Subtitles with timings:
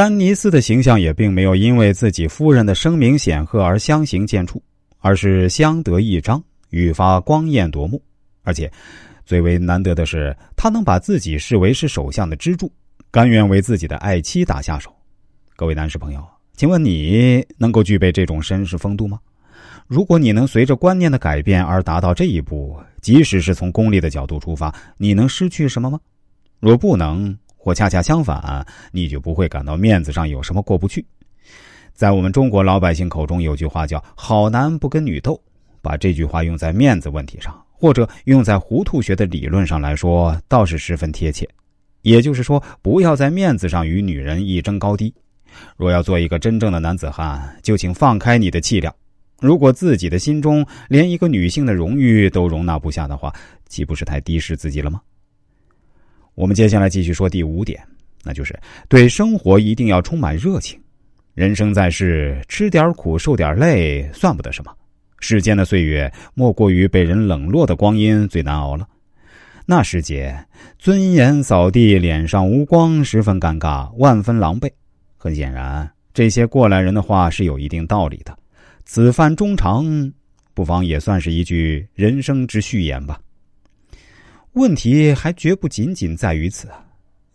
[0.00, 4.58] 丹尼斯的形象也并没有因为自己夫人的声名显赫而相形见绌，
[5.00, 8.02] 而是相得益彰，愈发光艳夺目。
[8.42, 8.72] 而且，
[9.26, 12.72] 最为难得的是，他能把自己视为是首相的支柱，
[13.10, 14.90] 甘愿为自己的爱妻打下手。
[15.54, 16.26] 各位男士朋友，
[16.56, 19.20] 请问你能够具备这种绅士风度吗？
[19.86, 26.00] 如果你能随着观念的改变而达到这一步，即使是从功利的角度出发，你能失去什么吗？
[26.58, 31.04] 若不能，或恰恰相反，你就不会感到面子上有什么过不去。
[31.92, 35.38] 在我们中国老百姓口中，有句话叫“好男不跟女斗”，
[35.82, 41.46] 把这句话用在面子问题上，或者用在糊涂学的理论上来说，倒是十分贴切。
[42.00, 45.12] 也就是说，不要在面子上与女人一争高低。
[45.76, 48.94] 若要做一个真正的男子汉，就请放开你的气量。
[49.38, 53.30] 如果自己的心中连一个女性的荣誉都容纳不下的话，
[53.68, 55.00] 岂不是太低视自己了吗？
[56.40, 57.78] 我们接下来继续说第五点，
[58.24, 58.58] 那就是
[58.88, 60.80] 对生活一定要充满热情。
[61.34, 64.72] 人生在世，吃点苦，受点累，算不得什么。
[65.18, 68.88] 世间的岁月，莫过于被人冷落的光阴最难熬了。
[69.66, 70.34] 那时节，
[70.78, 74.70] 尊严扫地，脸上无光，十分尴尬，万分狼狈。
[75.18, 78.34] 很显然，这些过来人的话是有一定道理的。
[78.86, 80.10] 此番衷肠，
[80.54, 83.20] 不妨也算是一句人生之序言吧。
[84.54, 86.66] 问题还绝不仅仅在于此！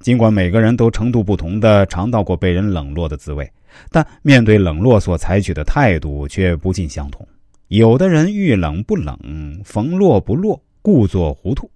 [0.00, 3.48] 尽管每个人都程度不同的尝到过被人冷落的滋味，
[3.90, 7.26] 但面对冷落所采取的态度却不尽相同。
[7.68, 9.16] 有的人遇冷不冷，
[9.64, 11.70] 逢落不落，故作糊涂，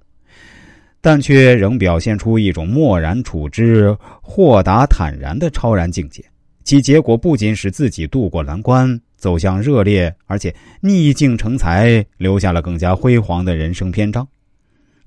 [1.00, 6.24] 但却仍表现出一种漠然处之、豁达坦然的超然境界。
[6.64, 9.00] 其结果不仅使自己渡过难关。
[9.16, 14.26] 走向热烈，而且逆境成才，留下了更加辉煌的人生篇章。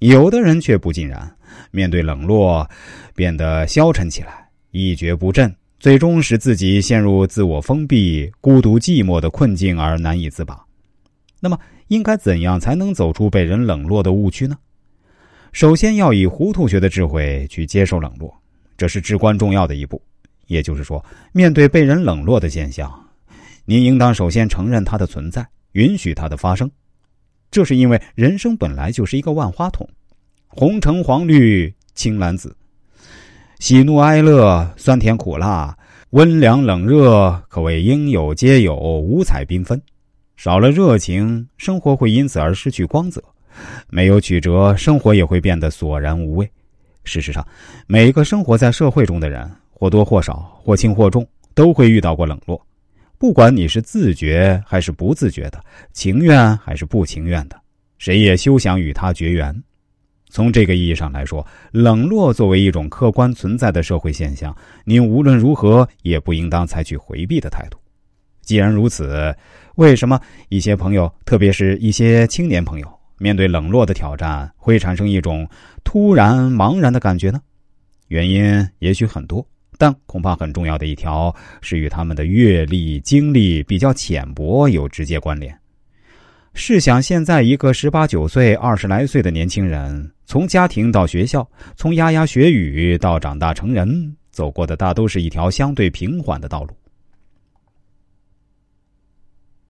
[0.10, 1.34] 有的人却不尽然，
[1.72, 2.70] 面对冷落，
[3.16, 10.62] 变得消沉起来，一蹶不振，最终使自己陷入自我封闭、孤独寂寞的困境而难以自拔。
[11.40, 14.58] 那么，应该怎样才能走出被人冷落的误区呢？
[15.54, 18.38] 首先要以糊涂学的智慧去接受冷落，
[18.76, 20.02] 这是至关重要的一步。
[20.48, 21.02] 也就是说，
[21.32, 22.92] 面对被人冷落的现象。
[23.64, 26.70] 您应当首先承认它的存在，允许它的发生。
[27.50, 29.88] 这是因为人生本来就是一个万花筒，
[30.56, 32.56] 红橙黄绿青蓝紫，
[33.58, 35.76] 喜怒哀乐酸甜苦辣，
[36.12, 39.82] 温凉冷热，可谓应有皆有，五彩缤纷。
[40.38, 43.20] 少了热情，生活会因此而失去光泽；
[43.90, 46.48] 没有曲折，生活也会变得索然无味。
[47.04, 47.44] 事实上，
[47.88, 52.64] 每一个生活在社会中的人，或多或少，或轻或重，都会遇到过冷落。
[53.18, 55.60] 不管你是自觉还是不自觉的，
[55.94, 57.60] 情愿还是不情愿的，
[57.98, 59.52] 谁也休想与他绝缘。
[60.34, 67.78] 从这个意义上来说，冷落作为一种客观存在的社会现象，您无论如何也不应当采取回避的态度。
[68.42, 69.32] 既然如此，
[69.76, 75.48] 为什么一些朋友，特别是一些青年朋友，面对冷落的挑战，会产生一种
[75.84, 77.40] 突然茫然的感觉呢？
[78.08, 79.46] 原因也许很多。
[79.78, 85.56] 但恐怕很重要的一条是与他们的阅历、经历比较浅薄有直接关联。
[86.56, 96.74] 试想，现在一个十八九岁、二十来岁的年轻人，从家庭到学校，从牙牙学语到长大成人，走过的大都是一条相对平缓的道路。